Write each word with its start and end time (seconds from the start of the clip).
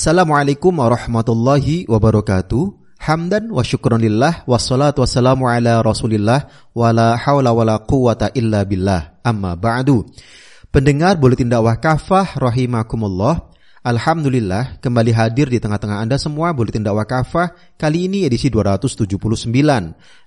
Assalamualaikum 0.00 0.80
warahmatullahi 0.80 1.84
wabarakatuh. 1.84 2.72
Hamdan 3.04 3.52
wa 3.52 3.60
syukronillah 3.60 4.48
wassalatu 4.48 5.04
wassalamu 5.04 5.44
ala 5.44 5.84
rasulillah 5.84 6.48
wa 6.72 6.88
la 6.88 7.20
hawla 7.20 7.52
wa 7.52 7.68
la 7.68 7.76
quwata 7.84 8.32
illa 8.32 8.64
billah 8.64 9.20
amma 9.20 9.60
ba'du. 9.60 10.08
Pendengar 10.72 11.20
Buletin 11.20 11.52
Dakwah 11.52 11.76
Kafah 11.76 12.32
rahimakumullah. 12.32 13.52
Alhamdulillah 13.84 14.80
kembali 14.80 15.12
hadir 15.12 15.52
di 15.52 15.60
tengah-tengah 15.60 16.00
Anda 16.00 16.16
semua 16.16 16.56
Buletin 16.56 16.80
Dakwah 16.80 17.04
Kafah 17.04 17.52
kali 17.76 18.08
ini 18.08 18.24
edisi 18.24 18.48
279 18.48 19.04
5 19.04 19.52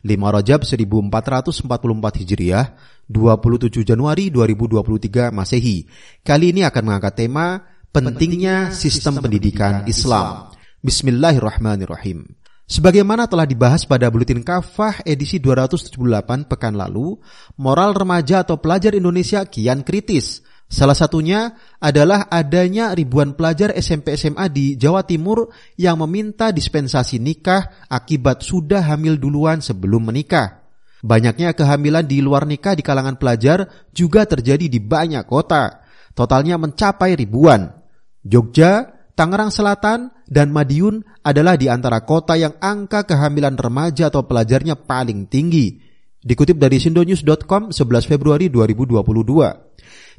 Rajab 0.05 0.69
1444 0.69 2.21
Hijriah 2.21 2.77
27 3.09 3.89
Januari 3.89 4.29
2023 4.29 5.33
Masehi. 5.33 5.89
Kali 6.21 6.53
ini 6.53 6.61
akan 6.61 6.81
mengangkat 6.85 7.25
tema 7.25 7.72
pentingnya 7.93 8.73
sistem 8.73 9.21
pendidikan 9.21 9.85
Islam. 9.85 10.49
Bismillahirrahmanirrahim. 10.81 12.25
Sebagaimana 12.65 13.29
telah 13.29 13.45
dibahas 13.45 13.85
pada 13.85 14.09
Buletin 14.09 14.41
Kafah 14.41 15.05
edisi 15.05 15.37
278 15.37 16.49
pekan 16.49 16.73
lalu, 16.73 17.21
moral 17.53 17.93
remaja 17.93 18.41
atau 18.41 18.57
pelajar 18.57 18.97
Indonesia 18.97 19.45
kian 19.45 19.85
kritis. 19.85 20.41
Salah 20.65 20.97
satunya 20.97 21.53
adalah 21.77 22.33
adanya 22.33 22.97
ribuan 22.97 23.37
pelajar 23.37 23.69
SMP 23.77 24.17
SMA 24.17 24.49
di 24.49 24.73
Jawa 24.73 25.05
Timur 25.05 25.53
yang 25.77 26.01
meminta 26.01 26.49
dispensasi 26.49 27.21
nikah 27.21 27.85
akibat 27.93 28.41
sudah 28.41 28.81
hamil 28.81 29.21
duluan 29.21 29.61
sebelum 29.61 30.09
menikah. 30.09 30.65
Banyaknya 31.05 31.53
kehamilan 31.53 32.09
di 32.09 32.25
luar 32.25 32.49
nikah 32.49 32.73
di 32.73 32.81
kalangan 32.81 33.21
pelajar 33.21 33.69
juga 33.93 34.25
terjadi 34.25 34.65
di 34.65 34.81
banyak 34.81 35.29
kota. 35.29 35.85
Totalnya 36.17 36.57
mencapai 36.57 37.13
ribuan. 37.13 37.82
Jogja, 38.23 39.03
Tangerang 39.13 39.51
Selatan, 39.53 40.09
dan 40.25 40.49
Madiun 40.49 41.03
adalah 41.21 41.59
di 41.59 41.69
antara 41.69 42.01
kota 42.07 42.33
yang 42.39 42.55
angka 42.57 43.05
kehamilan 43.05 43.59
remaja 43.59 44.09
atau 44.09 44.25
pelajarnya 44.25 44.79
paling 44.87 45.29
tinggi. 45.29 45.77
Dikutip 46.23 46.55
dari 46.55 46.79
sindonews.com 46.79 47.75
11 47.75 48.07
Februari 48.07 48.47
2022. 48.47 49.72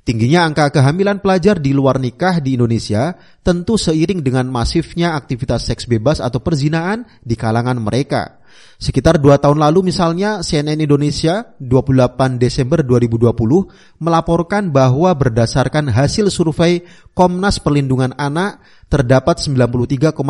Tingginya 0.05 0.45
angka 0.45 0.69
kehamilan 0.69 1.25
pelajar 1.25 1.57
di 1.57 1.73
luar 1.73 1.97
nikah 1.97 2.37
di 2.37 2.61
Indonesia 2.61 3.17
tentu 3.41 3.81
seiring 3.81 4.21
dengan 4.21 4.45
masifnya 4.53 5.17
aktivitas 5.17 5.65
seks 5.65 5.89
bebas 5.89 6.21
atau 6.21 6.45
perzinaan 6.45 7.09
di 7.25 7.33
kalangan 7.41 7.81
mereka. 7.81 8.45
Sekitar 8.77 9.17
dua 9.17 9.41
tahun 9.41 9.65
lalu 9.65 9.89
misalnya 9.89 10.45
CNN 10.45 10.77
Indonesia 10.77 11.57
28 11.57 12.37
Desember 12.37 12.85
2020 12.85 13.33
melaporkan 13.97 14.69
bahwa 14.69 15.09
berdasarkan 15.17 15.89
hasil 15.89 16.29
survei 16.29 16.85
Komnas 17.17 17.57
Perlindungan 17.57 18.13
Anak 18.21 18.61
terdapat 18.93 19.41
93,8 19.41 20.21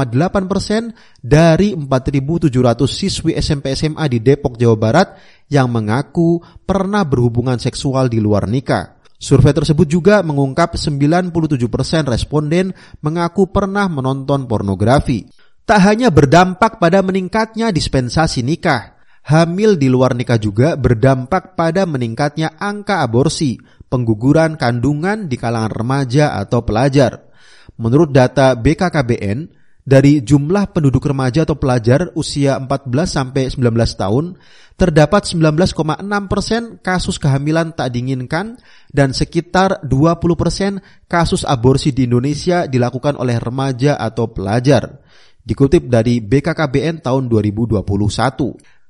persen 0.47 0.95
dari 1.19 1.75
4.700 1.75 2.47
siswi 2.87 3.35
SMP 3.35 3.75
SMA 3.75 4.07
di 4.07 4.23
Depok 4.23 4.55
Jawa 4.55 4.79
Barat 4.79 5.09
yang 5.51 5.67
mengaku 5.67 6.39
pernah 6.63 7.03
berhubungan 7.03 7.59
seksual 7.59 8.07
di 8.07 8.23
luar 8.23 8.47
nikah. 8.47 8.94
Survei 9.17 9.55
tersebut 9.57 9.87
juga 9.89 10.21
mengungkap 10.21 10.77
97% 10.77 11.31
persen 11.71 12.03
responden 12.05 12.75
mengaku 13.01 13.49
pernah 13.49 13.89
menonton 13.89 14.45
pornografi 14.45 15.25
tak 15.65 15.81
hanya 15.81 16.13
berdampak 16.13 16.77
pada 16.77 17.01
meningkatnya 17.01 17.73
dispensasi 17.73 18.45
nikah, 18.45 19.01
hamil 19.25 19.81
di 19.81 19.89
luar 19.89 20.13
nikah 20.13 20.37
juga 20.37 20.77
berdampak 20.77 21.57
pada 21.57 21.89
meningkatnya 21.89 22.53
angka 22.61 23.01
aborsi, 23.01 23.57
pengguguran 23.89 24.61
kandungan 24.61 25.25
di 25.25 25.41
kalangan 25.41 25.73
remaja 25.73 26.37
atau 26.37 26.61
pelajar. 26.69 27.33
Menurut 27.81 28.13
data 28.13 28.53
BKKBN, 28.61 29.64
dari 29.85 30.25
jumlah 30.25 30.73
penduduk 30.73 31.05
remaja 31.05 31.45
atau 31.45 31.61
pelajar 31.61 32.09
usia 32.17 32.57
14 32.57 32.89
sampai 33.05 33.53
19 33.53 33.69
tahun, 34.01 34.41
terdapat 34.81 35.29
19,6 35.29 36.01
persen 36.27 36.63
kasus 36.81 37.21
kehamilan 37.21 37.77
tak 37.77 37.93
diinginkan 37.93 38.57
dan 38.91 39.13
sekitar 39.13 39.85
20 39.85 40.41
persen 40.41 40.81
kasus 41.05 41.45
aborsi 41.45 41.93
di 41.93 42.09
Indonesia 42.09 42.65
dilakukan 42.65 43.21
oleh 43.21 43.37
remaja 43.37 44.01
atau 44.01 44.33
pelajar. 44.33 45.05
Dikutip 45.45 45.93
dari 45.93 46.25
BKKBN 46.25 47.05
tahun 47.05 47.29
2021, 47.29 47.85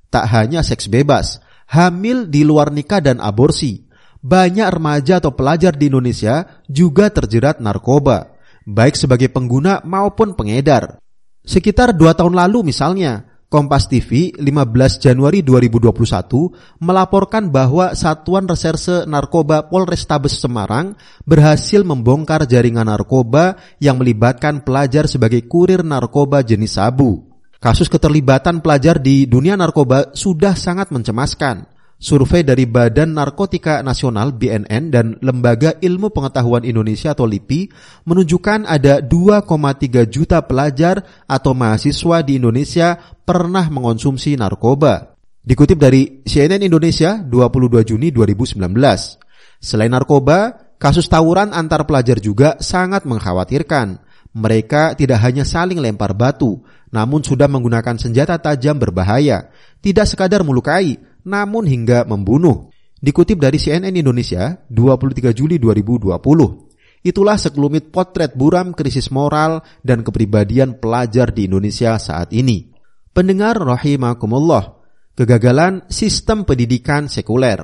tak 0.06 0.24
hanya 0.30 0.62
seks 0.62 0.86
bebas, 0.86 1.42
hamil 1.74 2.30
di 2.30 2.46
luar 2.46 2.70
nikah 2.70 3.02
dan 3.02 3.18
aborsi, 3.18 3.82
banyak 4.22 4.70
remaja 4.70 5.18
atau 5.18 5.34
pelajar 5.34 5.74
di 5.74 5.90
Indonesia 5.90 6.62
juga 6.70 7.10
terjerat 7.10 7.58
narkoba, 7.58 8.33
baik 8.64 8.96
sebagai 8.96 9.28
pengguna 9.30 9.84
maupun 9.84 10.36
pengedar. 10.36 11.00
Sekitar 11.44 11.92
dua 11.92 12.16
tahun 12.16 12.36
lalu 12.36 12.72
misalnya, 12.72 13.34
Kompas 13.54 13.86
TV 13.86 14.34
15 14.34 14.98
Januari 14.98 15.38
2021 15.46 16.82
melaporkan 16.82 17.54
bahwa 17.54 17.94
Satuan 17.94 18.50
Reserse 18.50 19.06
Narkoba 19.06 19.70
Polrestabes 19.70 20.42
Semarang 20.42 20.98
berhasil 21.22 21.86
membongkar 21.86 22.50
jaringan 22.50 22.90
narkoba 22.90 23.54
yang 23.78 24.02
melibatkan 24.02 24.66
pelajar 24.66 25.06
sebagai 25.06 25.46
kurir 25.46 25.86
narkoba 25.86 26.42
jenis 26.42 26.82
sabu. 26.82 27.30
Kasus 27.62 27.86
keterlibatan 27.86 28.58
pelajar 28.58 28.98
di 28.98 29.30
dunia 29.30 29.54
narkoba 29.54 30.10
sudah 30.18 30.58
sangat 30.58 30.90
mencemaskan. 30.90 31.73
Survei 32.04 32.44
dari 32.44 32.68
Badan 32.68 33.16
Narkotika 33.16 33.80
Nasional 33.80 34.36
BNN 34.36 34.92
dan 34.92 35.16
Lembaga 35.24 35.80
Ilmu 35.80 36.12
Pengetahuan 36.12 36.60
Indonesia 36.60 37.16
atau 37.16 37.24
LIPI 37.24 37.72
menunjukkan 38.04 38.68
ada 38.68 39.00
2,3 39.00 39.48
juta 40.12 40.44
pelajar 40.44 41.00
atau 41.24 41.56
mahasiswa 41.56 42.20
di 42.20 42.36
Indonesia 42.36 43.00
pernah 43.24 43.72
mengonsumsi 43.72 44.36
narkoba. 44.36 45.16
Dikutip 45.40 45.80
dari 45.80 46.20
CNN 46.28 46.60
Indonesia 46.60 47.24
22 47.24 47.88
Juni 47.88 48.12
2019. 48.12 48.60
Selain 49.64 49.88
narkoba, 49.88 50.76
kasus 50.76 51.08
tawuran 51.08 51.56
antar 51.56 51.88
pelajar 51.88 52.20
juga 52.20 52.60
sangat 52.60 53.08
mengkhawatirkan. 53.08 54.04
Mereka 54.36 55.00
tidak 55.00 55.24
hanya 55.24 55.48
saling 55.48 55.80
lempar 55.80 56.12
batu, 56.12 56.60
namun 56.92 57.24
sudah 57.24 57.48
menggunakan 57.48 57.96
senjata 57.96 58.36
tajam 58.36 58.76
berbahaya, 58.76 59.48
tidak 59.80 60.04
sekadar 60.04 60.44
melukai, 60.44 61.00
namun 61.24 61.64
hingga 61.66 62.04
membunuh. 62.04 62.70
Dikutip 63.04 63.36
dari 63.36 63.60
CNN 63.60 63.92
Indonesia 63.92 64.64
23 64.72 65.36
Juli 65.36 65.60
2020. 65.60 66.16
Itulah 67.04 67.36
sekelumit 67.36 67.92
potret 67.92 68.32
buram 68.32 68.72
krisis 68.72 69.12
moral 69.12 69.60
dan 69.84 70.00
kepribadian 70.00 70.80
pelajar 70.80 71.36
di 71.36 71.44
Indonesia 71.44 72.00
saat 72.00 72.32
ini. 72.32 72.72
Pendengar 73.12 73.60
rahimakumullah, 73.60 74.80
kegagalan 75.12 75.84
sistem 75.92 76.48
pendidikan 76.48 77.12
sekuler. 77.12 77.60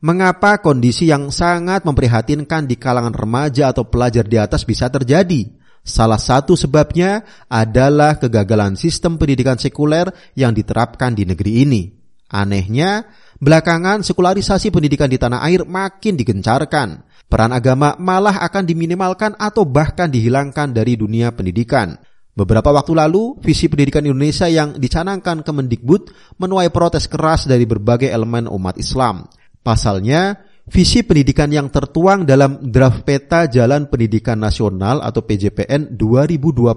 Mengapa 0.00 0.64
kondisi 0.64 1.12
yang 1.12 1.28
sangat 1.28 1.84
memprihatinkan 1.84 2.64
di 2.64 2.80
kalangan 2.80 3.12
remaja 3.12 3.68
atau 3.68 3.84
pelajar 3.84 4.24
di 4.24 4.40
atas 4.40 4.64
bisa 4.64 4.88
terjadi? 4.88 5.60
Salah 5.84 6.16
satu 6.16 6.56
sebabnya 6.56 7.20
adalah 7.52 8.16
kegagalan 8.16 8.80
sistem 8.80 9.20
pendidikan 9.20 9.60
sekuler 9.60 10.08
yang 10.32 10.56
diterapkan 10.56 11.12
di 11.12 11.28
negeri 11.28 11.52
ini. 11.68 11.99
Anehnya, 12.30 13.10
belakangan 13.42 14.06
sekularisasi 14.06 14.70
pendidikan 14.70 15.10
di 15.10 15.18
tanah 15.18 15.42
air 15.42 15.66
makin 15.66 16.14
digencarkan. 16.14 17.02
Peran 17.26 17.50
agama 17.50 17.98
malah 17.98 18.42
akan 18.42 18.66
diminimalkan 18.66 19.34
atau 19.34 19.66
bahkan 19.66 20.06
dihilangkan 20.10 20.70
dari 20.70 20.94
dunia 20.94 21.34
pendidikan. 21.34 21.98
Beberapa 22.34 22.70
waktu 22.70 22.94
lalu, 22.94 23.38
visi 23.42 23.66
pendidikan 23.66 24.06
Indonesia 24.06 24.46
yang 24.46 24.78
dicanangkan 24.78 25.42
Kemendikbud 25.42 26.14
menuai 26.38 26.70
protes 26.70 27.10
keras 27.10 27.50
dari 27.50 27.66
berbagai 27.66 28.06
elemen 28.06 28.46
umat 28.46 28.78
Islam. 28.78 29.26
Pasalnya, 29.60 30.38
visi 30.68 31.00
pendidikan 31.06 31.48
yang 31.48 31.72
tertuang 31.72 32.28
dalam 32.28 32.60
draft 32.68 33.06
peta 33.06 33.48
Jalan 33.48 33.88
Pendidikan 33.88 34.36
Nasional 34.36 35.00
atau 35.00 35.24
PJPN 35.24 35.96
2020 35.96 36.74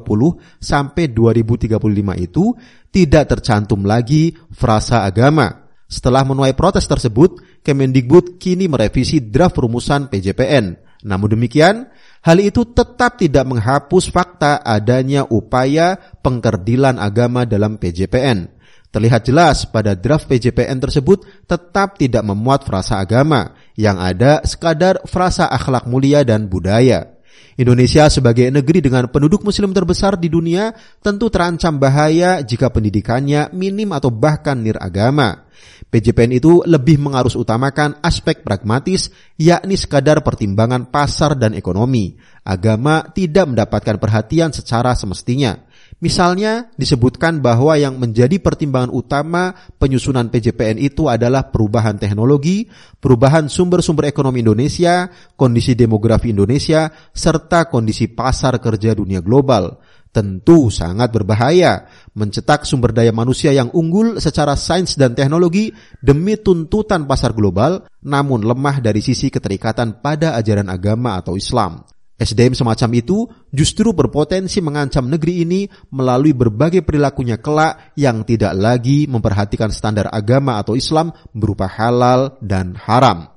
sampai 0.62 1.12
2035 1.12 1.80
itu 2.24 2.46
tidak 2.94 3.24
tercantum 3.28 3.84
lagi 3.84 4.32
frasa 4.54 5.04
agama. 5.04 5.68
Setelah 5.90 6.26
menuai 6.26 6.58
protes 6.58 6.88
tersebut, 6.90 7.62
Kemendikbud 7.64 8.42
kini 8.42 8.68
merevisi 8.68 9.24
draft 9.24 9.56
rumusan 9.62 10.12
PJPN. 10.12 10.84
Namun 11.04 11.36
demikian, 11.36 11.88
hal 12.24 12.38
itu 12.40 12.64
tetap 12.76 13.20
tidak 13.20 13.48
menghapus 13.48 14.12
fakta 14.12 14.64
adanya 14.64 15.28
upaya 15.28 15.96
pengkerdilan 16.24 17.00
agama 17.00 17.44
dalam 17.44 17.76
PJPN. 17.80 18.52
Terlihat 18.94 19.26
jelas 19.26 19.66
pada 19.66 19.98
draft 19.98 20.30
PJPN 20.30 20.78
tersebut 20.78 21.26
tetap 21.50 21.98
tidak 21.98 22.22
memuat 22.24 22.62
frasa 22.62 23.02
agama, 23.02 23.56
yang 23.80 23.98
ada 23.98 24.42
sekadar 24.46 25.02
frasa 25.10 25.50
akhlak 25.50 25.90
mulia 25.90 26.22
dan 26.22 26.46
budaya. 26.50 27.14
Indonesia 27.54 28.10
sebagai 28.10 28.50
negeri 28.50 28.82
dengan 28.82 29.06
penduduk 29.06 29.46
muslim 29.46 29.70
terbesar 29.78 30.18
di 30.18 30.26
dunia 30.26 30.74
tentu 31.06 31.30
terancam 31.30 31.78
bahaya 31.78 32.42
jika 32.42 32.74
pendidikannya 32.74 33.54
minim 33.54 33.94
atau 33.94 34.10
bahkan 34.10 34.58
niragama. 34.58 35.46
PJPN 35.94 36.34
itu 36.34 36.66
lebih 36.66 36.98
mengarus 36.98 37.38
utamakan 37.38 38.02
aspek 38.02 38.42
pragmatis, 38.42 39.14
yakni 39.38 39.78
sekadar 39.78 40.26
pertimbangan 40.26 40.90
pasar 40.90 41.38
dan 41.38 41.54
ekonomi. 41.54 42.18
Agama 42.42 43.06
tidak 43.14 43.54
mendapatkan 43.54 44.02
perhatian 44.02 44.50
secara 44.50 44.98
semestinya. 44.98 45.54
Misalnya 46.04 46.68
disebutkan 46.76 47.40
bahwa 47.40 47.80
yang 47.80 47.96
menjadi 47.96 48.36
pertimbangan 48.36 48.92
utama 48.92 49.56
penyusunan 49.80 50.28
PJPN 50.28 50.76
itu 50.76 51.08
adalah 51.08 51.48
perubahan 51.48 51.96
teknologi, 51.96 52.68
perubahan 53.00 53.48
sumber-sumber 53.48 54.12
ekonomi 54.12 54.44
Indonesia, 54.44 55.08
kondisi 55.40 55.80
demografi 55.80 56.36
Indonesia, 56.36 56.92
serta 57.16 57.72
kondisi 57.72 58.12
pasar 58.12 58.60
kerja 58.60 58.92
dunia 58.92 59.24
global. 59.24 59.80
Tentu 60.12 60.68
sangat 60.68 61.08
berbahaya 61.08 61.88
mencetak 62.20 62.68
sumber 62.68 62.92
daya 62.92 63.16
manusia 63.16 63.56
yang 63.56 63.72
unggul 63.72 64.20
secara 64.20 64.60
sains 64.60 65.00
dan 65.00 65.16
teknologi 65.16 65.72
demi 66.04 66.36
tuntutan 66.36 67.08
pasar 67.08 67.32
global, 67.32 67.88
namun 68.04 68.44
lemah 68.44 68.84
dari 68.84 69.00
sisi 69.00 69.32
keterikatan 69.32 70.04
pada 70.04 70.36
ajaran 70.36 70.68
agama 70.68 71.16
atau 71.16 71.40
Islam. 71.40 71.80
SDM 72.24 72.56
semacam 72.56 72.90
itu 72.96 73.28
justru 73.52 73.92
berpotensi 73.92 74.64
mengancam 74.64 75.12
negeri 75.12 75.44
ini 75.44 75.68
melalui 75.92 76.32
berbagai 76.32 76.80
perilakunya 76.88 77.36
kelak 77.44 77.92
yang 78.00 78.24
tidak 78.24 78.56
lagi 78.56 79.06
memperhatikan 79.12 79.68
standar 79.76 80.08
agama 80.08 80.56
atau 80.56 80.80
Islam 80.80 81.12
berupa 81.36 81.68
halal 81.68 82.40
dan 82.40 82.80
haram. 82.80 83.28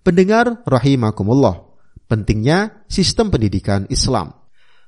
Pendengar 0.00 0.64
rahimakumullah, 0.64 1.62
pentingnya 2.08 2.88
sistem 2.88 3.28
pendidikan 3.28 3.84
Islam. 3.92 4.32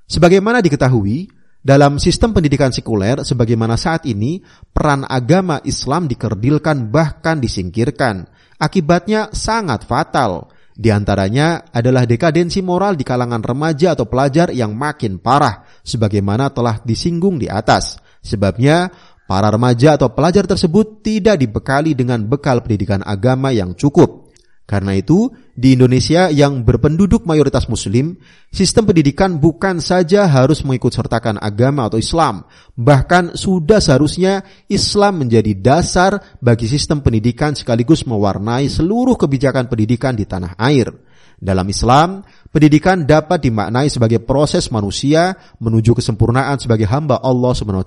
Sebagaimana 0.08 0.64
diketahui, 0.64 1.28
dalam 1.64 1.96
sistem 1.96 2.36
pendidikan 2.36 2.72
sekuler 2.72 3.24
sebagaimana 3.24 3.76
saat 3.76 4.04
ini, 4.04 4.40
peran 4.72 5.04
agama 5.04 5.60
Islam 5.64 6.08
dikerdilkan 6.08 6.92
bahkan 6.92 7.40
disingkirkan. 7.40 8.28
Akibatnya 8.60 9.32
sangat 9.32 9.88
fatal 9.88 10.48
di 10.74 10.90
antaranya 10.90 11.70
adalah 11.70 12.02
dekadensi 12.02 12.58
moral 12.58 12.98
di 12.98 13.06
kalangan 13.06 13.38
remaja 13.38 13.94
atau 13.94 14.10
pelajar 14.10 14.50
yang 14.50 14.74
makin 14.74 15.22
parah, 15.22 15.62
sebagaimana 15.86 16.50
telah 16.50 16.82
disinggung 16.82 17.38
di 17.38 17.46
atas. 17.46 18.02
Sebabnya, 18.18 18.90
para 19.30 19.54
remaja 19.54 19.94
atau 19.94 20.10
pelajar 20.10 20.50
tersebut 20.50 20.98
tidak 21.06 21.38
dibekali 21.38 21.94
dengan 21.94 22.26
bekal 22.26 22.58
pendidikan 22.58 23.06
agama 23.06 23.54
yang 23.54 23.78
cukup. 23.78 24.23
Karena 24.64 24.96
itu, 24.96 25.28
di 25.52 25.76
Indonesia 25.76 26.32
yang 26.32 26.64
berpenduduk 26.64 27.28
mayoritas 27.28 27.68
muslim, 27.68 28.16
sistem 28.48 28.88
pendidikan 28.88 29.36
bukan 29.36 29.76
saja 29.76 30.24
harus 30.24 30.64
mengikut 30.64 30.88
sertakan 30.88 31.36
agama 31.36 31.84
atau 31.84 32.00
Islam, 32.00 32.48
bahkan 32.72 33.36
sudah 33.36 33.76
seharusnya 33.76 34.40
Islam 34.72 35.20
menjadi 35.20 35.52
dasar 35.52 36.16
bagi 36.40 36.64
sistem 36.64 37.04
pendidikan 37.04 37.52
sekaligus 37.52 38.08
mewarnai 38.08 38.72
seluruh 38.72 39.20
kebijakan 39.20 39.68
pendidikan 39.68 40.16
di 40.16 40.24
tanah 40.24 40.56
air. 40.56 40.88
Dalam 41.36 41.68
Islam, 41.68 42.24
pendidikan 42.48 43.04
dapat 43.04 43.44
dimaknai 43.44 43.92
sebagai 43.92 44.24
proses 44.24 44.72
manusia 44.72 45.36
menuju 45.60 45.92
kesempurnaan 45.92 46.56
sebagai 46.56 46.88
hamba 46.88 47.20
Allah 47.20 47.52
Subhanahu. 47.52 47.84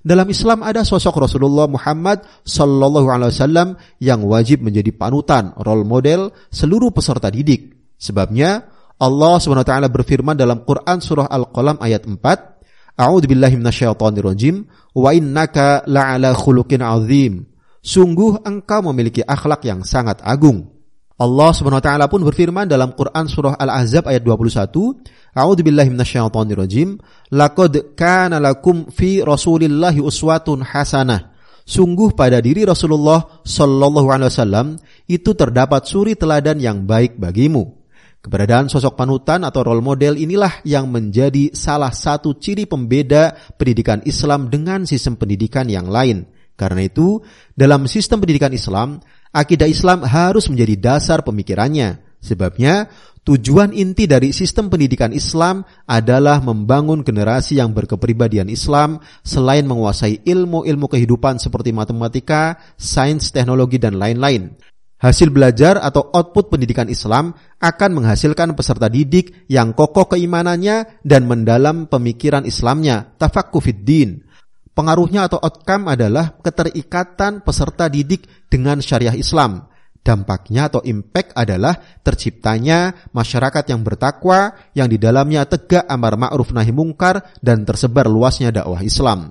Dalam 0.00 0.24
Islam 0.32 0.64
ada 0.64 0.80
sosok 0.80 1.28
Rasulullah 1.28 1.68
Muhammad 1.68 2.24
Sallallahu 2.40 3.12
Alaihi 3.12 3.36
Wasallam 3.36 3.68
yang 4.00 4.24
wajib 4.24 4.64
menjadi 4.64 4.96
panutan, 4.96 5.52
role 5.60 5.84
model 5.84 6.32
seluruh 6.48 6.88
peserta 6.88 7.28
didik. 7.28 7.76
Sebabnya 8.00 8.64
Allah 8.96 9.36
Subhanahu 9.36 9.60
Wa 9.60 9.70
Taala 9.76 9.88
berfirman 9.92 10.40
dalam 10.40 10.64
Quran 10.64 11.04
surah 11.04 11.28
Al-Qalam 11.28 11.76
ayat 11.84 12.08
4, 12.08 12.16
A'udzu 12.96 13.28
billahi 13.28 13.60
rajim, 14.24 14.64
wa 14.96 15.10
innaka 15.12 15.84
la'ala 15.84 16.32
khuluqin 16.32 16.80
azim. 16.80 17.44
Sungguh 17.84 18.40
engkau 18.44 18.80
memiliki 18.92 19.20
akhlak 19.20 19.68
yang 19.68 19.84
sangat 19.84 20.24
agung. 20.24 20.79
Allah 21.20 21.52
Subhanahu 21.52 21.84
wa 21.84 21.86
taala 21.86 22.06
pun 22.08 22.24
berfirman 22.24 22.64
dalam 22.64 22.96
Quran 22.96 23.28
surah 23.28 23.52
Al-Ahzab 23.60 24.08
ayat 24.08 24.24
21, 24.24 25.36
A'udzu 25.36 25.60
billahi 25.60 25.92
minasyaitonir 25.92 26.56
rajim, 26.56 26.96
laqad 27.28 27.92
kana 27.92 28.40
lakum 28.40 28.88
fi 28.88 29.20
Rasulillahi 29.20 30.00
uswatun 30.00 30.64
hasanah. 30.64 31.36
Sungguh 31.68 32.16
pada 32.16 32.40
diri 32.40 32.64
Rasulullah 32.64 33.44
sallallahu 33.44 34.08
alaihi 34.08 34.32
wasallam 34.32 34.66
itu 35.06 35.36
terdapat 35.36 35.84
suri 35.84 36.16
teladan 36.16 36.56
yang 36.56 36.88
baik 36.88 37.20
bagimu. 37.20 37.78
Keberadaan 38.24 38.72
sosok 38.72 38.96
panutan 38.96 39.44
atau 39.44 39.60
role 39.60 39.84
model 39.84 40.16
inilah 40.16 40.64
yang 40.64 40.88
menjadi 40.88 41.52
salah 41.52 41.92
satu 41.92 42.40
ciri 42.40 42.64
pembeda 42.64 43.36
pendidikan 43.60 44.00
Islam 44.08 44.48
dengan 44.48 44.88
sistem 44.88 45.20
pendidikan 45.20 45.68
yang 45.68 45.88
lain. 45.88 46.24
Karena 46.56 46.84
itu, 46.84 47.24
dalam 47.56 47.88
sistem 47.88 48.20
pendidikan 48.20 48.52
Islam, 48.52 49.00
akidah 49.30 49.66
Islam 49.66 50.06
harus 50.06 50.46
menjadi 50.50 50.74
dasar 50.78 51.22
pemikirannya. 51.22 52.02
Sebabnya, 52.20 52.92
tujuan 53.24 53.72
inti 53.72 54.04
dari 54.04 54.36
sistem 54.36 54.68
pendidikan 54.68 55.16
Islam 55.16 55.64
adalah 55.88 56.44
membangun 56.44 57.00
generasi 57.00 57.56
yang 57.56 57.72
berkepribadian 57.72 58.52
Islam 58.52 59.00
selain 59.24 59.64
menguasai 59.64 60.20
ilmu-ilmu 60.28 60.86
kehidupan 60.92 61.40
seperti 61.40 61.72
matematika, 61.72 62.60
sains, 62.76 63.32
teknologi, 63.32 63.80
dan 63.80 63.96
lain-lain. 63.96 64.52
Hasil 65.00 65.32
belajar 65.32 65.80
atau 65.80 66.12
output 66.12 66.52
pendidikan 66.52 66.84
Islam 66.92 67.32
akan 67.56 67.90
menghasilkan 67.96 68.52
peserta 68.52 68.92
didik 68.92 69.48
yang 69.48 69.72
kokoh 69.72 70.12
keimanannya 70.12 71.00
dan 71.00 71.24
mendalam 71.24 71.88
pemikiran 71.88 72.44
Islamnya, 72.44 73.16
tafakufiddin. 73.16 74.28
Pengaruhnya 74.70 75.26
atau 75.26 75.42
outcome 75.42 75.92
adalah 75.92 76.38
keterikatan 76.38 77.42
peserta 77.42 77.90
didik 77.90 78.26
dengan 78.46 78.78
syariah 78.78 79.18
Islam. 79.18 79.66
Dampaknya 80.00 80.72
atau 80.72 80.80
impact 80.80 81.36
adalah 81.36 81.76
terciptanya 82.00 83.12
masyarakat 83.12 83.68
yang 83.68 83.84
bertakwa 83.84 84.56
yang 84.72 84.88
di 84.88 84.96
dalamnya 84.96 85.44
tegak 85.44 85.84
amar 85.84 86.16
ma'ruf 86.16 86.56
nahi 86.56 86.72
mungkar 86.72 87.20
dan 87.44 87.68
tersebar 87.68 88.08
luasnya 88.08 88.48
dakwah 88.48 88.80
Islam. 88.80 89.28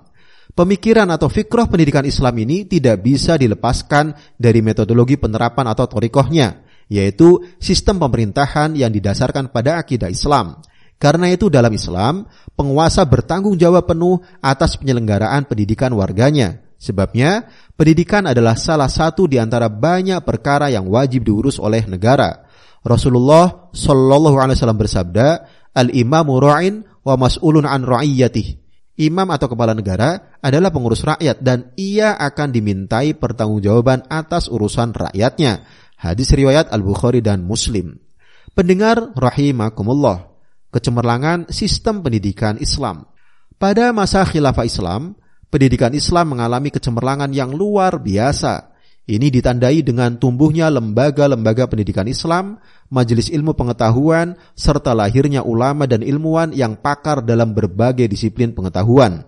Pemikiran 0.54 1.10
atau 1.10 1.26
fikroh 1.26 1.66
pendidikan 1.66 2.06
Islam 2.06 2.36
ini 2.46 2.70
tidak 2.70 3.02
bisa 3.02 3.34
dilepaskan 3.40 4.14
dari 4.38 4.62
metodologi 4.62 5.18
penerapan 5.18 5.72
atau 5.74 5.90
torikohnya, 5.90 6.62
yaitu 6.86 7.42
sistem 7.58 7.98
pemerintahan 8.02 8.78
yang 8.78 8.94
didasarkan 8.94 9.50
pada 9.50 9.82
akidah 9.82 10.10
Islam. 10.10 10.60
Karena 11.00 11.32
itu 11.32 11.48
dalam 11.48 11.72
Islam, 11.72 12.28
penguasa 12.60 13.08
bertanggung 13.08 13.56
jawab 13.56 13.88
penuh 13.88 14.20
atas 14.44 14.76
penyelenggaraan 14.76 15.48
pendidikan 15.48 15.96
warganya. 15.96 16.60
Sebabnya, 16.76 17.48
pendidikan 17.80 18.28
adalah 18.28 18.60
salah 18.60 18.92
satu 18.92 19.24
di 19.24 19.40
antara 19.40 19.72
banyak 19.72 20.20
perkara 20.28 20.68
yang 20.68 20.92
wajib 20.92 21.24
diurus 21.24 21.56
oleh 21.56 21.88
negara. 21.88 22.44
Rasulullah 22.84 23.72
Shallallahu 23.72 24.44
Alaihi 24.44 24.60
Wasallam 24.60 24.80
bersabda, 24.80 25.28
"Al 25.72 25.88
imamu 25.96 26.36
ra'in 26.40 26.84
wa 26.84 27.16
mas'ulun 27.16 27.64
an 27.64 27.88
ra'iyyatih." 27.88 28.60
Imam 29.00 29.32
atau 29.32 29.48
kepala 29.48 29.72
negara 29.72 30.36
adalah 30.44 30.76
pengurus 30.76 31.08
rakyat 31.08 31.40
dan 31.40 31.72
ia 31.80 32.20
akan 32.20 32.52
dimintai 32.52 33.16
pertanggungjawaban 33.16 34.04
atas 34.12 34.52
urusan 34.52 34.92
rakyatnya. 34.92 35.64
Hadis 35.96 36.36
riwayat 36.36 36.68
Al-Bukhari 36.76 37.24
dan 37.24 37.48
Muslim. 37.48 37.96
Pendengar 38.52 39.16
rahimakumullah 39.16 40.29
kecemerlangan 40.70 41.50
sistem 41.50 42.02
pendidikan 42.06 42.58
Islam. 42.62 43.06
Pada 43.60 43.92
masa 43.92 44.24
khilafah 44.24 44.66
Islam, 44.66 45.20
pendidikan 45.52 45.92
Islam 45.92 46.38
mengalami 46.38 46.72
kecemerlangan 46.72 47.34
yang 47.36 47.52
luar 47.52 48.00
biasa. 48.00 48.72
Ini 49.10 49.34
ditandai 49.34 49.82
dengan 49.82 50.22
tumbuhnya 50.22 50.70
lembaga-lembaga 50.70 51.66
pendidikan 51.66 52.06
Islam, 52.06 52.62
majelis 52.94 53.34
ilmu 53.34 53.58
pengetahuan, 53.58 54.38
serta 54.54 54.94
lahirnya 54.94 55.42
ulama 55.42 55.90
dan 55.90 56.06
ilmuwan 56.06 56.54
yang 56.54 56.78
pakar 56.78 57.26
dalam 57.26 57.58
berbagai 57.58 58.06
disiplin 58.06 58.54
pengetahuan. 58.54 59.26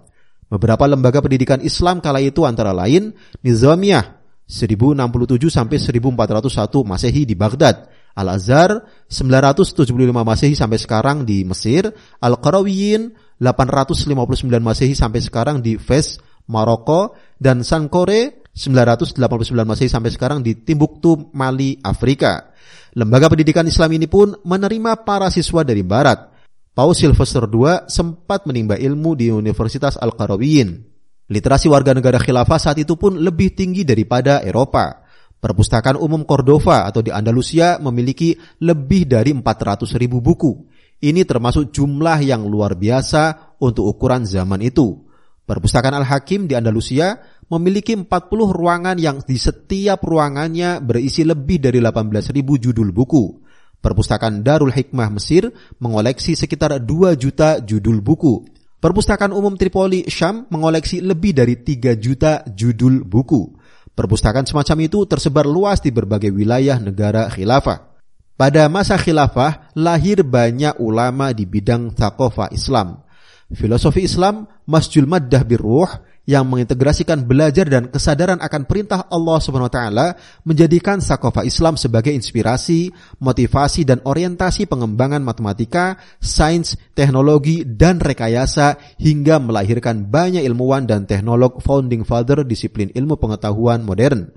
Beberapa 0.52 0.86
lembaga 0.86 1.24
pendidikan 1.26 1.64
Islam 1.66 1.98
kala 1.98 2.22
itu 2.22 2.46
antara 2.46 2.76
lain 2.76 3.16
Nizamiyah 3.42 4.22
1067 4.52 5.48
sampai 5.48 5.80
1401 5.80 6.84
Masehi 6.84 7.24
di 7.24 7.34
Baghdad, 7.40 7.88
Al-Azhar 8.16 8.84
975 9.08 9.92
Masehi 10.12 10.56
sampai 10.56 10.80
sekarang 10.80 11.24
di 11.24 11.48
Mesir, 11.48 11.92
Al-Qarawiyin 12.20 13.16
859 13.40 14.48
Masehi 14.62 14.94
sampai 14.94 15.24
sekarang 15.24 15.64
di 15.64 15.80
Fez, 15.80 16.22
Maroko, 16.52 17.16
dan 17.40 17.64
Sankore 17.64 18.46
989 18.54 19.18
Masehi 19.64 19.90
sampai 19.90 20.12
sekarang 20.12 20.44
di 20.44 20.60
Timbuktu, 20.60 21.32
Mali, 21.32 21.80
Afrika. 21.82 22.52
Lembaga 22.92 23.32
pendidikan 23.32 23.64
Islam 23.64 23.96
ini 23.96 24.12
pun 24.12 24.36
menerima 24.44 25.08
para 25.08 25.32
siswa 25.32 25.64
dari 25.64 25.80
barat. 25.82 26.28
Paus 26.72 27.00
Sylvester 27.00 27.48
II 27.48 27.88
sempat 27.88 28.48
menimba 28.48 28.80
ilmu 28.80 29.16
di 29.16 29.32
Universitas 29.32 29.96
Al-Qarawiyin. 30.00 30.92
Literasi 31.32 31.72
warga 31.72 31.96
negara 31.96 32.20
khilafah 32.20 32.60
saat 32.60 32.80
itu 32.80 33.00
pun 33.00 33.16
lebih 33.16 33.56
tinggi 33.56 33.88
daripada 33.88 34.44
Eropa. 34.44 35.01
Perpustakaan 35.42 35.98
umum 35.98 36.22
Cordova 36.22 36.86
atau 36.86 37.02
di 37.02 37.10
Andalusia 37.10 37.82
memiliki 37.82 38.38
lebih 38.62 39.10
dari 39.10 39.34
400 39.34 39.90
ribu 39.98 40.22
buku. 40.22 40.70
Ini 41.02 41.26
termasuk 41.26 41.74
jumlah 41.74 42.22
yang 42.22 42.46
luar 42.46 42.78
biasa 42.78 43.58
untuk 43.58 43.90
ukuran 43.90 44.22
zaman 44.22 44.62
itu. 44.62 45.02
Perpustakaan 45.42 45.98
Al-Hakim 45.98 46.46
di 46.46 46.54
Andalusia 46.54 47.18
memiliki 47.50 47.98
40 47.98 48.06
ruangan 48.54 48.94
yang 49.02 49.26
di 49.26 49.42
setiap 49.42 50.06
ruangannya 50.06 50.78
berisi 50.78 51.26
lebih 51.26 51.58
dari 51.58 51.82
18.000 51.82 52.38
judul 52.38 52.94
buku. 52.94 53.42
Perpustakaan 53.82 54.46
Darul 54.46 54.70
Hikmah 54.70 55.10
Mesir 55.18 55.50
mengoleksi 55.82 56.38
sekitar 56.38 56.78
2 56.78 57.18
juta 57.18 57.58
judul 57.66 57.98
buku. 58.06 58.46
Perpustakaan 58.78 59.34
Umum 59.34 59.58
Tripoli 59.58 60.06
Syam 60.06 60.46
mengoleksi 60.54 61.02
lebih 61.02 61.34
dari 61.34 61.58
3 61.58 61.98
juta 61.98 62.46
judul 62.46 63.02
buku. 63.02 63.61
Perpustakaan 63.92 64.48
semacam 64.48 64.78
itu 64.88 65.04
tersebar 65.04 65.44
luas 65.44 65.84
di 65.84 65.92
berbagai 65.92 66.32
wilayah 66.32 66.80
negara 66.80 67.28
khilafah. 67.28 67.92
Pada 68.40 68.66
masa 68.72 68.98
khilafah, 68.98 69.76
lahir 69.78 70.26
banyak 70.26 70.82
ulama 70.82 71.30
di 71.36 71.46
bidang 71.46 71.94
thaqafah 71.94 72.50
Islam. 72.50 73.06
Filosofi 73.52 74.08
Islam, 74.08 74.48
Masjul 74.66 75.06
Maddah 75.06 75.44
Birruh, 75.44 75.92
yang 76.30 76.46
mengintegrasikan 76.46 77.26
belajar 77.26 77.66
dan 77.66 77.90
kesadaran 77.90 78.38
akan 78.38 78.70
perintah 78.70 79.10
Allah 79.10 79.38
Subhanahu 79.42 79.70
wa 79.70 79.74
taala 79.74 80.08
menjadikan 80.46 81.02
sakofa 81.02 81.42
Islam 81.42 81.76
sebagai 81.82 82.14
inspirasi, 82.14 82.94
motivasi 83.18 83.82
dan 83.84 84.06
orientasi 84.06 84.70
pengembangan 84.70 85.26
matematika, 85.26 85.98
sains, 86.22 86.78
teknologi 86.94 87.66
dan 87.66 87.98
rekayasa 87.98 88.78
hingga 89.02 89.42
melahirkan 89.42 90.06
banyak 90.08 90.46
ilmuwan 90.46 90.86
dan 90.86 91.10
teknolog 91.10 91.58
founding 91.66 92.06
father 92.06 92.46
disiplin 92.46 92.94
ilmu 92.94 93.18
pengetahuan 93.18 93.82
modern. 93.82 94.30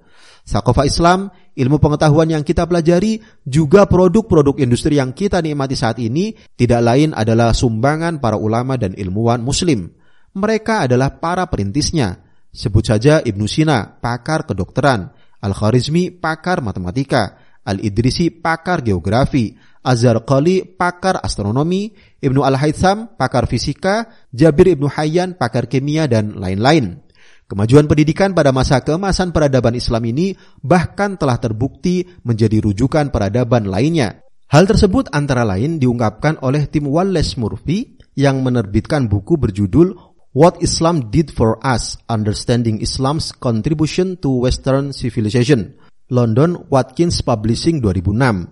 Sakofa 0.45 0.85
Islam, 0.85 1.33
ilmu 1.57 1.81
pengetahuan 1.81 2.29
yang 2.29 2.45
kita 2.45 2.69
pelajari, 2.69 3.17
juga 3.49 3.89
produk-produk 3.89 4.61
industri 4.61 5.01
yang 5.01 5.17
kita 5.17 5.41
nikmati 5.41 5.73
saat 5.73 5.97
ini, 5.97 6.37
tidak 6.53 6.85
lain 6.85 7.17
adalah 7.17 7.57
sumbangan 7.57 8.21
para 8.21 8.37
ulama 8.37 8.77
dan 8.77 8.93
ilmuwan 8.93 9.41
muslim. 9.41 10.04
Mereka 10.35 10.91
adalah 10.91 11.23
para 11.23 11.47
perintisnya. 11.47 12.19
Sebut 12.51 12.87
saja 12.87 13.23
Ibnu 13.23 13.47
Sina, 13.47 13.99
pakar 13.99 14.47
kedokteran, 14.47 15.11
Al-Kharizmi, 15.43 16.15
pakar 16.15 16.63
matematika, 16.63 17.39
Al-Idrisi, 17.67 18.31
pakar 18.31 18.83
geografi, 18.83 19.55
Azhar 19.83 20.23
Qali, 20.23 20.63
pakar 20.65 21.19
astronomi, 21.23 21.95
Ibnu 22.19 22.43
Al-Haytham, 22.43 23.15
pakar 23.19 23.47
fisika, 23.47 24.11
Jabir 24.31 24.75
Ibnu 24.75 24.91
Hayyan, 24.91 25.39
pakar 25.39 25.67
kimia, 25.67 26.07
dan 26.07 26.35
lain-lain. 26.39 27.03
Kemajuan 27.45 27.85
pendidikan 27.85 28.33
pada 28.33 28.57
masa 28.57 28.81
keemasan 28.81 29.31
peradaban 29.31 29.77
Islam 29.77 30.09
ini 30.09 30.33
bahkan 30.65 31.21
telah 31.21 31.37
terbukti 31.37 32.09
menjadi 32.25 32.65
rujukan 32.65 33.13
peradaban 33.13 33.69
lainnya. 33.69 34.25
Hal 34.49 34.65
tersebut 34.65 35.13
antara 35.13 35.45
lain 35.45 35.77
diungkapkan 35.77 36.41
oleh 36.41 36.65
tim 36.71 36.89
Wallace 36.89 37.37
Murphy 37.37 38.01
yang 38.17 38.41
menerbitkan 38.41 39.11
buku 39.11 39.37
berjudul 39.37 40.14
What 40.35 40.59
Islam 40.67 41.15
Did 41.15 41.31
for 41.31 41.63
Us, 41.63 41.95
Understanding 42.11 42.83
Islam's 42.83 43.31
Contribution 43.31 44.19
to 44.19 44.43
Western 44.43 44.91
Civilization, 44.91 45.79
London 46.11 46.59
Watkins 46.75 47.23
Publishing 47.23 47.79
2006. 47.79 48.51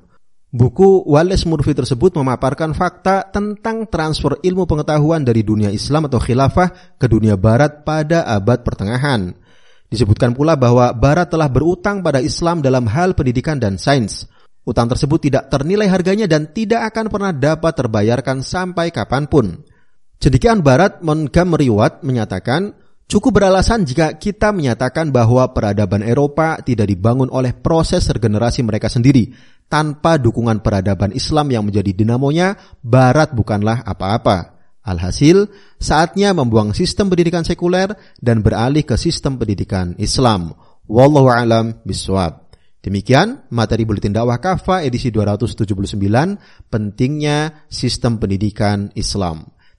Buku 0.54 1.02
Wallace 1.10 1.42
Murphy 1.42 1.74
tersebut 1.74 2.14
memaparkan 2.14 2.70
fakta 2.70 3.26
tentang 3.34 3.90
transfer 3.90 4.38
ilmu 4.46 4.62
pengetahuan 4.62 5.26
dari 5.26 5.42
dunia 5.42 5.74
Islam 5.74 6.06
atau 6.06 6.22
khilafah 6.22 7.02
ke 7.02 7.10
dunia 7.10 7.34
barat 7.34 7.82
pada 7.82 8.30
abad 8.30 8.62
pertengahan. 8.62 9.34
Disebutkan 9.90 10.38
pula 10.38 10.54
bahwa 10.54 10.94
barat 10.94 11.34
telah 11.34 11.50
berutang 11.50 11.98
pada 11.98 12.22
Islam 12.22 12.62
dalam 12.62 12.86
hal 12.86 13.18
pendidikan 13.18 13.58
dan 13.58 13.74
sains. 13.74 14.30
Utang 14.62 14.86
tersebut 14.86 15.18
tidak 15.18 15.50
ternilai 15.50 15.90
harganya 15.90 16.30
dan 16.30 16.46
tidak 16.54 16.94
akan 16.94 17.10
pernah 17.10 17.34
dapat 17.34 17.74
terbayarkan 17.74 18.46
sampai 18.46 18.94
kapan 18.94 19.26
pun. 19.26 19.66
Cendekiawan 20.22 20.62
Barat 20.62 21.02
Montgomery 21.02 21.66
Watt 21.66 22.06
menyatakan, 22.06 22.78
cukup 23.10 23.42
beralasan 23.42 23.82
jika 23.82 24.14
kita 24.14 24.54
menyatakan 24.54 25.10
bahwa 25.10 25.50
peradaban 25.50 26.06
Eropa 26.06 26.62
tidak 26.62 26.94
dibangun 26.94 27.26
oleh 27.26 27.50
proses 27.50 28.06
regenerasi 28.06 28.62
mereka 28.62 28.86
sendiri. 28.86 29.34
Tanpa 29.66 30.22
dukungan 30.22 30.62
peradaban 30.62 31.10
Islam 31.10 31.50
yang 31.50 31.66
menjadi 31.66 31.90
dinamonya, 31.90 32.54
Barat 32.86 33.34
bukanlah 33.34 33.82
apa-apa. 33.82 34.62
Alhasil, 34.86 35.50
saatnya 35.82 36.30
membuang 36.30 36.70
sistem 36.70 37.10
pendidikan 37.10 37.42
sekuler 37.42 37.90
dan 38.22 38.46
beralih 38.46 38.86
ke 38.86 38.94
sistem 38.94 39.42
pendidikan 39.42 39.98
Islam. 39.98 40.54
Wallahu 40.86 41.34
alam 41.34 41.82
biswab. 41.82 42.46
Demikian 42.78 43.42
materi 43.50 43.82
Buletin 43.82 44.14
Dakwah 44.14 44.38
Kafa 44.38 44.86
edisi 44.86 45.10
279, 45.10 45.98
pentingnya 46.70 47.66
sistem 47.66 48.22
pendidikan 48.22 48.94
Islam. 48.94 49.50